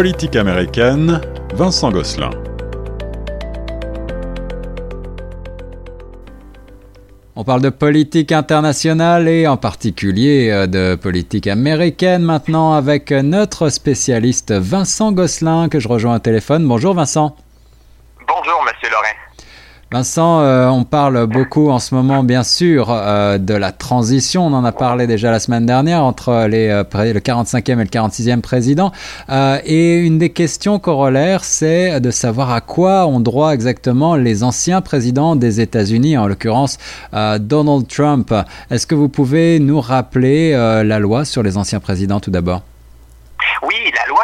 [0.00, 1.20] politique américaine,
[1.52, 2.30] Vincent Gosselin.
[7.36, 13.68] On parle de politique internationale et en particulier euh, de politique américaine maintenant avec notre
[13.68, 16.66] spécialiste Vincent Gosselin que je rejoins au téléphone.
[16.66, 17.36] Bonjour Vincent.
[18.26, 19.29] Bonjour Monsieur Laurent.
[19.92, 24.46] Vincent, euh, on parle beaucoup en ce moment, bien sûr, euh, de la transition.
[24.46, 27.90] On en a parlé déjà la semaine dernière entre les, euh, le 45e et le
[27.90, 28.92] 46e président.
[29.64, 34.80] et une des questions corollaires, c'est de savoir à quoi ont droit exactement les anciens
[34.80, 36.78] présidents des États-Unis, en l'occurrence
[37.12, 38.32] Donald Trump.
[38.70, 42.62] Est-ce que vous pouvez nous rappeler la loi sur les anciens présidents tout d'abord?
[43.62, 43.74] Oui,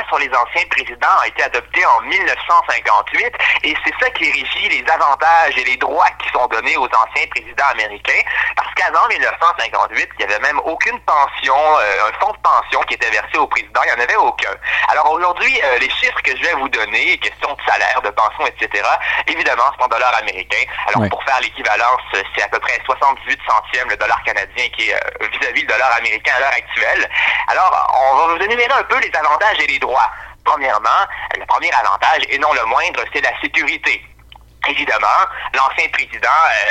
[0.08, 3.32] sur les anciens présidents a été adoptée en 1958
[3.64, 7.26] et c'est ça qui régit les avantages et les droits qui sont donnés aux anciens
[7.30, 8.22] présidents américains
[8.56, 12.94] parce qu'avant 1958, il n'y avait même aucune pension, euh, un fonds de pension qui
[12.94, 14.54] était versé au président, il n'y en avait aucun.
[14.88, 18.46] Alors aujourd'hui, euh, les chiffres que je vais vous donner, question de salaire, de pension,
[18.46, 18.84] etc.,
[19.26, 20.64] évidemment, c'est en dollars américains.
[20.88, 24.94] Alors pour faire l'équivalence, c'est à peu près 78 centièmes le dollar canadien qui est
[24.94, 27.08] euh, vis-à-vis -vis le dollar américain à l'heure actuelle.
[27.48, 27.70] Alors,
[28.12, 29.95] on va vous énumérer un peu les avantages et les droits.
[30.44, 31.02] Premièrement,
[31.36, 34.02] le premier avantage, et non le moindre, c'est la sécurité.
[34.68, 35.20] Évidemment,
[35.54, 36.28] l'ancien président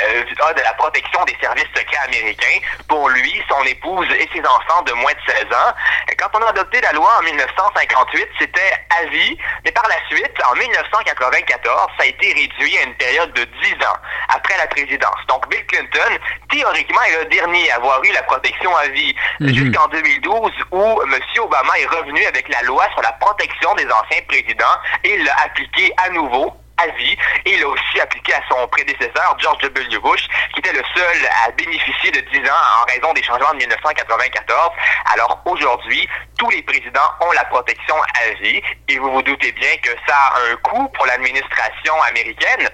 [0.08, 2.58] euh, a de la protection des services secrets américains
[2.88, 5.72] pour lui, son épouse et ses enfants de moins de 16 ans.
[6.18, 10.32] Quand on a adopté la loi en 1958, c'était à vie, mais par la suite,
[10.46, 13.96] en 1994, ça a été réduit à une période de 10 ans
[14.28, 15.20] après la présidence.
[15.28, 16.18] Donc Bill Clinton,
[16.50, 19.54] théoriquement, est le dernier à avoir eu la protection à vie mhm.
[19.54, 21.20] jusqu'en 2012 où M.
[21.38, 24.64] Obama est revenu avec la loi sur la protection des anciens présidents
[25.04, 29.36] et l'a appliqué à nouveau à vie et il a aussi appliqué à son prédécesseur,
[29.38, 29.98] George W.
[29.98, 33.58] Bush, qui était le seul à bénéficier de 10 ans en raison des changements de
[33.58, 34.70] 1994.
[35.12, 39.76] Alors aujourd'hui, tous les présidents ont la protection à vie et vous vous doutez bien
[39.82, 42.68] que ça a un coût pour l'administration américaine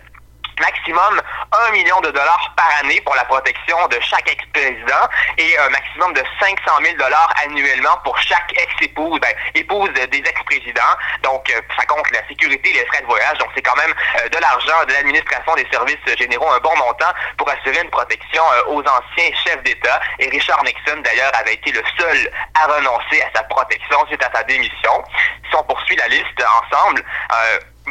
[0.60, 1.20] maximum
[1.68, 6.12] 1 million de dollars par année pour la protection de chaque ex-président et un maximum
[6.14, 10.96] de 500 000 dollars annuellement pour chaque ex-épouse, ben, épouse des ex-présidents.
[11.22, 13.38] Donc, euh, ça compte la sécurité les frais de voyage.
[13.38, 17.12] Donc, c'est quand même euh, de l'argent de l'administration des services généraux, un bon montant
[17.36, 20.00] pour assurer une protection euh, aux anciens chefs d'État.
[20.18, 24.30] Et Richard Nixon, d'ailleurs, avait été le seul à renoncer à sa protection suite à
[24.34, 25.04] sa démission.
[25.50, 27.04] Si on poursuit la liste ensemble,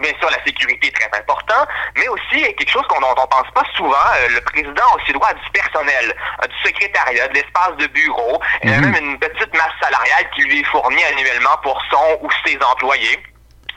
[0.01, 1.65] bien sûr, la sécurité est très important,
[1.97, 5.13] mais aussi quelque chose qu'on dont on pense pas souvent, euh, le président a aussi
[5.13, 6.15] droit à du personnel,
[6.49, 8.91] du secrétariat, de l'espace de bureau, et mhm.
[8.91, 13.17] même une petite masse salariale qui lui est fournie annuellement pour son ou ses employés.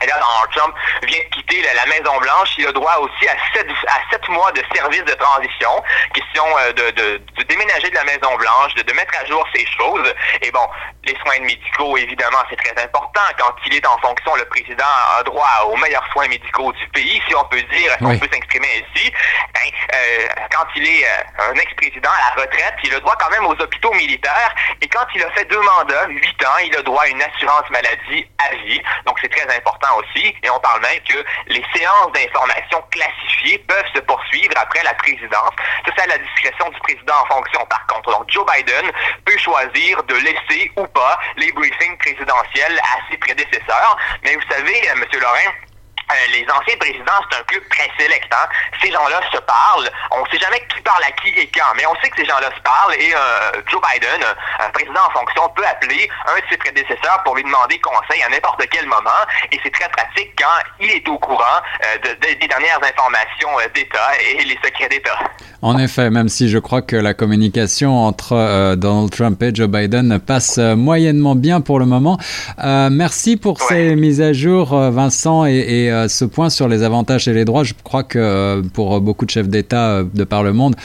[0.01, 0.75] Et là, Donald Trump
[1.07, 2.49] vient de quitter la, Maison-Blanche.
[2.57, 5.69] Il a droit aussi à sept, à sept mois de service de transition.
[6.13, 9.65] Question euh, de, de, de, déménager de la Maison-Blanche, de, de, mettre à jour ces
[9.65, 10.13] choses.
[10.41, 10.67] Et bon,
[11.05, 13.21] les soins médicaux, évidemment, c'est très important.
[13.37, 14.83] Quand il est en fonction, le président
[15.17, 18.27] a droit aux meilleurs soins médicaux du pays, si on peut dire, si on peut
[18.31, 19.11] s'exprimer ainsi.
[19.53, 23.29] Ben, euh, quand il est euh, un ex-président à la retraite, il a droit quand
[23.29, 24.53] même aux hôpitaux militaires.
[24.81, 27.69] Et quand il a fait deux mandats, huit ans, il a droit à une assurance
[27.69, 28.81] maladie à vie.
[29.05, 33.91] Donc, c'est très important aussi, et on parle même que les séances d'information classifiées peuvent
[33.93, 35.53] se poursuivre après la présidence.
[35.85, 38.11] Ça, c'est à la discrétion du président en fonction, par contre.
[38.11, 38.91] Donc, Joe Biden
[39.25, 43.97] peut choisir de laisser ou pas les briefings présidentiels à ses prédécesseurs.
[44.23, 45.05] Mais vous savez, euh, M.
[45.21, 45.51] Lorrain,
[46.11, 48.29] euh, les anciens présidents, c'est un club très sélect.
[48.31, 48.47] Hein?
[48.81, 49.89] Ces gens-là se parlent.
[50.11, 52.25] On ne sait jamais qui parle à qui et quand, mais on sait que ces
[52.25, 54.21] gens-là se parlent et euh, Joe Biden,
[54.59, 58.29] un président en fonction, peut appeler un de ses prédécesseurs pour lui demander conseil à
[58.29, 59.21] n'importe quel moment
[59.51, 64.43] et c'est très pratique quand il est au courant euh, des dernières informations d'État et
[64.43, 65.17] les secrets d'État.
[65.61, 70.19] En effet, même si je crois que la communication entre Donald Trump et Joe Biden
[70.19, 72.19] passe moyennement bien pour le moment.
[72.63, 77.33] merci pour ces mises à jour, Vincent, et euh, ce point sur les avantages et
[77.33, 80.53] les droits, je crois que euh, pour beaucoup de chefs d'État euh, de par le
[80.53, 80.75] monde,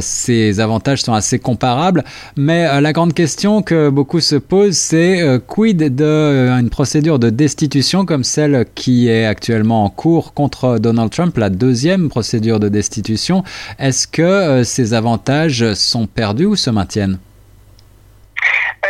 [0.00, 2.04] ces avantages sont assez comparables.
[2.36, 8.24] Mais la grande question que beaucoup se posent, c'est quid d'une procédure de destitution comme
[8.24, 13.44] celle qui est actuellement en cours contre Donald Trump, la deuxième procédure de destitution?
[13.78, 17.18] Est-ce que ces avantages sont perdus ou se maintiennent?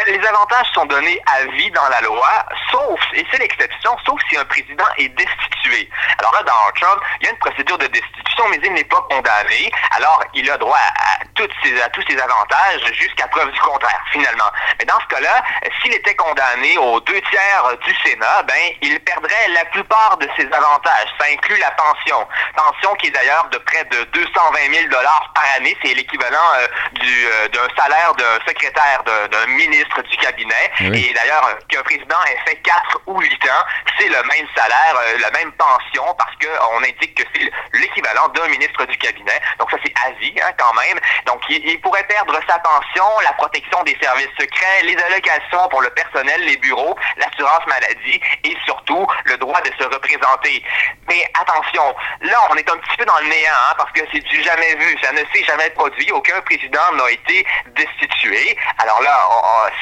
[0.06, 4.37] Les avantages sont donnés à vie dans la loi, sauf, et c'est l'exception, sauf si
[4.37, 5.88] un président est destitué.
[6.19, 9.00] Alors là, dans Trump, il y a une procédure de destitution, mais il n'est pas
[9.11, 9.70] condamné.
[9.97, 11.50] Alors, il a droit à, toutes
[11.85, 14.50] à tous ses avantages jusqu'à preuve du contraire, finalement.
[14.79, 15.43] Mais dans ce cas-là,
[15.82, 20.46] s'il était condamné aux deux tiers du Sénat, ben, il perdrait la plupart de ses
[20.46, 21.08] avantages.
[21.19, 22.26] Ça inclut la pension.
[22.56, 25.76] Pension qui est d'ailleurs de près de 220 000 dollars par année.
[25.85, 26.67] C'est l'équivalent euh,
[27.03, 30.71] euh, d'un salaire d'un secrétaire, d'un ministre ministre du cabinet.
[30.81, 33.65] Et d'ailleurs, qu'un président ait fait 4 ou 8 ans,
[33.99, 38.85] c'est le même salaire, la même pension, parce qu'on indique que c'est l'équivalent d'un ministre
[38.87, 39.41] du cabinet.
[39.59, 40.99] Donc ça, c'est à vie, hein, quand même.
[41.27, 45.91] Donc il, pourrait perdre sa pension, la protection des services secrets, les allocations pour le
[45.91, 50.63] personnel, les bureaux, l'assurance maladie et surtout le droit de se représenter.
[51.09, 54.21] Mais attention, là, on est un petit peu dans le néant, hein, parce que c'est
[54.21, 54.97] du jamais vu.
[55.03, 56.11] Ça ne s'est jamais produit.
[56.13, 58.57] Aucun président n'a été destitué.
[58.79, 59.19] Alors là,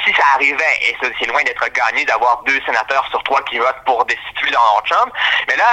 [0.05, 3.85] si ça arrivait, et c'est loin d'être gagné d'avoir deux sénateurs sur trois qui votent
[3.85, 5.13] pour destituer Donald Trump,
[5.49, 5.69] mais là,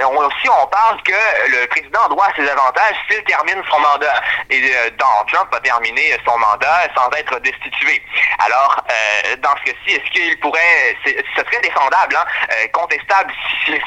[0.00, 1.12] euh, aussi, on parle que
[1.48, 4.20] le président doit ses avantages s'il termine son mandat.
[4.50, 8.02] Et euh, Donald Trump a terminé son mandat sans être destitué.
[8.44, 13.32] Alors, euh, dans ce cas-ci, est-ce qu'il pourrait, ce serait défendable, hein, contestable
[13.64, 13.80] s'il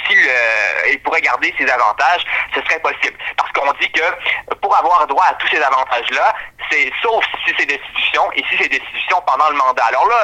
[0.90, 2.24] il pourrait garder ses avantages,
[2.54, 3.18] ce serait possible.
[3.38, 6.34] Parce qu'on dit que pour avoir droit à tous ces avantages-là,
[7.02, 9.84] sauf si c'est destitution et si c'est destitution pendant le mandat.
[9.86, 10.16] Alors là,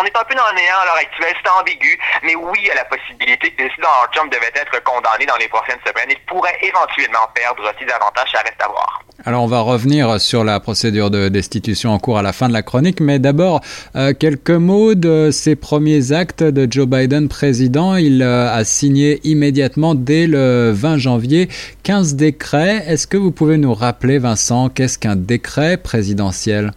[0.00, 2.66] on est un peu dans le néant à l'heure actuelle, c'est ambigu, mais oui, il
[2.66, 6.20] y a la possibilité que Donald Trump devait être condamné dans les prochaines semaines, il
[6.26, 9.02] pourrait éventuellement perdre ses avantages, ça reste à voir.
[9.28, 12.54] Alors on va revenir sur la procédure de destitution en cours à la fin de
[12.54, 13.60] la chronique, mais d'abord
[13.94, 17.96] euh, quelques mots de ces premiers actes de Joe Biden président.
[17.96, 21.50] Il euh, a signé immédiatement dès le 20 janvier
[21.82, 22.82] 15 décrets.
[22.86, 26.72] Est-ce que vous pouvez nous rappeler, Vincent, qu'est-ce qu'un décret présidentiel?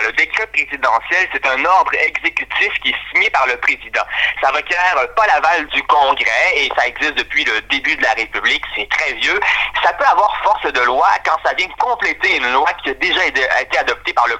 [0.00, 4.02] Le décret présidentiel, c'est un ordre exécutif qui est signé par le président.
[4.40, 8.62] Ça requiert pas l'aval du Congrès et ça existe depuis le début de la République.
[8.74, 9.38] C'est très vieux.
[9.84, 13.26] Ça peut avoir force de loi quand ça vient compléter une loi qui a déjà
[13.26, 14.36] été adoptée par le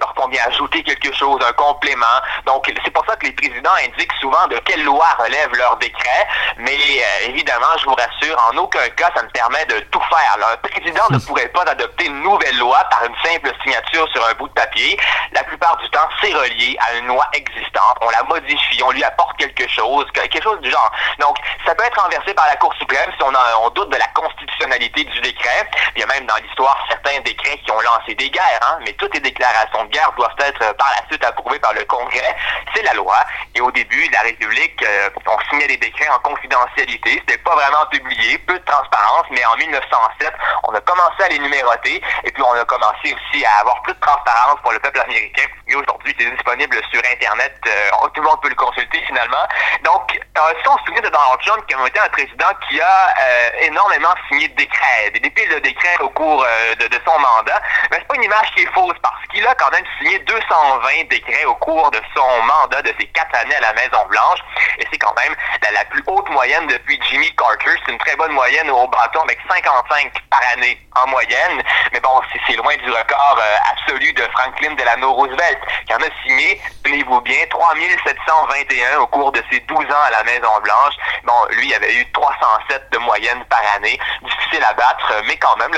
[0.00, 2.06] Lorsqu'on vient ajouter quelque chose, un complément.
[2.46, 6.26] Donc, c'est pour ça que les présidents indiquent souvent de quelle loi relève leur décret.
[6.58, 10.36] Mais euh, évidemment, je vous rassure, en aucun cas, ça ne permet de tout faire.
[10.52, 14.34] Un président ne pourrait pas adopter une nouvelle loi par une simple signature sur un
[14.34, 14.98] bout de papier.
[15.32, 17.96] La plupart du temps, c'est relié à une loi existante.
[18.00, 20.90] On la modifie, on lui apporte quelque chose, quelque chose du genre.
[21.18, 21.36] Donc,
[21.66, 25.20] ça peut être renversé par la Cour suprême si on, doute de la constitutionnalité du
[25.20, 25.68] décret.
[25.96, 28.92] Il y a même dans l'histoire certains décrets qui ont lancé des guerres, hein, mais
[28.94, 32.36] toutes les déclarations de guerre doivent être euh, par la suite approuvées par le Congrès.
[32.74, 33.16] C'est la loi.
[33.54, 37.22] Et au début, la République, euh, on signait des décrets en confidentialité.
[37.26, 40.32] C'était pas vraiment publié, peu de transparence, mais en 1907,
[40.64, 43.94] on a commencé à les numéroter et puis on a commencé aussi à avoir plus
[43.94, 45.44] de transparence pour le peuple américain.
[45.68, 47.54] Et aujourd'hui, c'est disponible sur Internet.
[47.66, 49.46] Euh, tout le monde peut le consulter finalement.
[49.84, 53.14] Donc, si on se souvient de Donald Trump, qui a été un président qui a
[53.60, 56.44] énormément signé de décrets, des dépiles de décrets au cours
[56.78, 59.70] de, son mandat, mais c'est pas une image qui est fausse parce qu'il a quand
[59.70, 63.72] même signé 220 décrets au cours de son mandat de ses quatre années à la
[63.72, 64.38] Maison-Blanche.
[64.78, 65.34] Et c'est quand même
[65.72, 67.72] la, plus haute moyenne depuis Jimmy Carter.
[67.84, 71.62] C'est une très bonne moyenne au bâton avec 55 par année en moyenne.
[71.92, 73.40] Mais bon, c'est loin du record
[73.72, 76.60] absolu de Franklin Delano Roosevelt, qui en a signé,
[76.92, 80.94] tenez-vous bien, 3721 au cours de ses 12 ans à la Maison-Blanche.
[81.24, 83.98] Bon, lui, il avait eu 307 de moyenne par année.
[84.22, 85.72] Difficile à battre, mais quand même,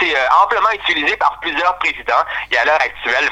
[0.00, 2.24] c'est euh, amplement utilisé par plusieurs présidents.
[2.50, 3.30] Et à l'heure actuelle,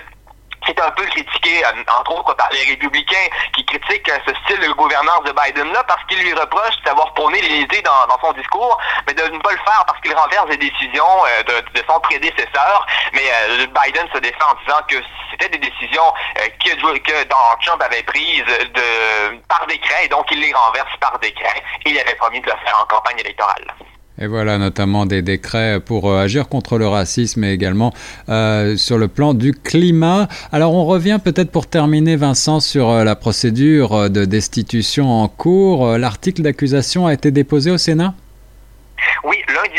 [0.67, 4.61] c'est un peu critiqué, euh, entre autres par les républicains qui critiquent euh, ce style
[4.67, 8.79] de gouvernance de Biden-là parce qu'il lui reproche d'avoir prôné l'Élysée dans, dans son discours,
[9.07, 12.87] mais de ne pas le faire parce qu'il renverse des décisions euh, de, son prédécesseur.
[13.13, 13.23] Mais
[13.59, 14.97] Biden se défend en disant que
[15.31, 20.53] c'était des décisions que, Donald Trump avait prises de, par décret, et donc il les
[20.53, 21.63] renverse par décret.
[21.85, 23.67] Et il avait promis de le faire en campagne électorale.
[24.19, 27.93] Et voilà notamment des décrets pour euh, agir contre le racisme et également
[28.31, 30.29] euh, sur le plan du climat.
[30.53, 35.99] Alors on revient peut-être pour terminer Vincent sur euh, la procédure de destitution en cours.
[35.99, 38.15] L'article d'accusation a été déposé au Sénat?
[39.25, 39.37] Oui,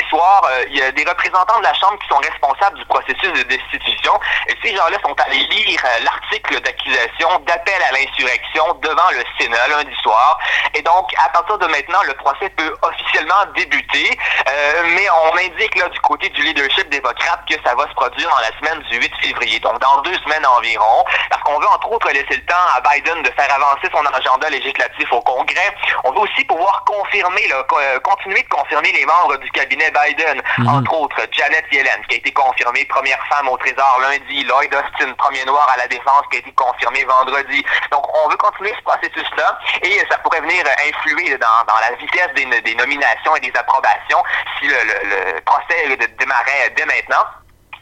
[0.09, 3.31] soir, euh, il y a des représentants de la Chambre qui sont responsables du processus
[3.33, 4.13] de destitution.
[4.47, 9.67] Et ces gens-là sont allés lire euh, l'article d'accusation d'appel à l'insurrection devant le Sénat
[9.67, 10.39] lundi soir.
[10.73, 14.17] Et donc, à partir de maintenant, le procès peut officiellement débuter.
[14.47, 18.33] Euh, mais on indique là du côté du leadership démocrate que ça va se produire
[18.33, 21.91] en la semaine du 8 février, donc dans deux semaines environ, parce qu'on veut entre
[21.91, 25.75] autres laisser le temps à Biden de faire avancer son agenda législatif au Congrès.
[26.03, 27.63] On veut aussi pouvoir confirmer, là,
[28.03, 30.67] continuer de confirmer les membres du cabinet Biden, mhm.
[30.67, 35.13] entre autres Janet Yellen, qui a été confirmée première femme au Trésor lundi, Lloyd Austin,
[35.13, 37.65] premier noir à la défense, qui a été confirmé vendredi.
[37.91, 42.75] Donc, on veut continuer ce processus-là et ça pourrait venir influer dans, la vitesse des,
[42.75, 44.23] nominations et des approbations
[44.59, 47.25] si le, le procès démarrait dès maintenant.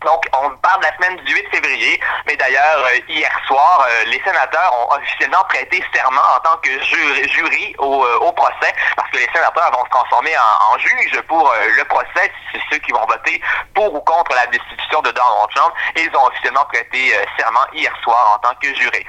[0.05, 4.05] Donc, on parle de la semaine du 8 février, mais d'ailleurs, euh, hier soir, euh,
[4.05, 9.17] les sénateurs ont officiellement prêté serment en tant que jury, euh, au, procès, parce que
[9.17, 13.41] les sénateurs vont se transformer en, juges pour le procès, c'est ceux qui vont voter
[13.73, 18.35] pour ou contre la destitution de Donald Trump, ils ont officiellement prêté serment hier soir
[18.35, 19.05] en tant que jury.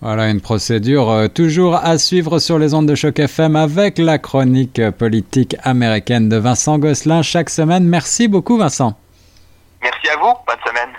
[0.00, 4.90] Voilà une procédure toujours à suivre sur les ondes de choc FM avec la chronique
[4.90, 7.84] politique américaine de Vincent Gosselin chaque semaine.
[7.84, 8.94] Merci beaucoup Vincent.
[9.82, 10.34] Merci à vous.
[10.46, 10.96] Bonne semaine.